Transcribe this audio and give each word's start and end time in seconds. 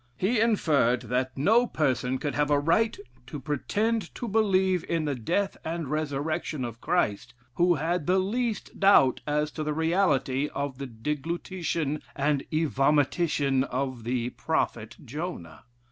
He 0.17 0.39
inferred 0.39 1.01
that 1.03 1.37
no 1.37 1.67
person 1.67 2.17
could 2.17 2.33
have 2.33 2.49
a 2.49 2.57
right 2.57 2.97
to 3.27 3.39
pretend 3.39 4.15
to 4.15 4.27
believe 4.27 4.83
in 4.89 5.05
the 5.05 5.13
death 5.13 5.57
and 5.63 5.89
resurrection 5.91 6.65
of 6.65 6.81
Christ, 6.81 7.35
who 7.53 7.75
had 7.75 8.07
the 8.07 8.17
least 8.17 8.79
doubt 8.79 9.21
as 9.27 9.51
to 9.51 9.63
the 9.63 9.75
reality 9.75 10.49
of 10.55 10.79
the 10.79 10.87
deglutition 10.87 12.01
and 12.15 12.43
evomition 12.51 13.63
of 13.65 14.03
the 14.03 14.31
prophet 14.31 14.97
Jonah. 15.05 15.65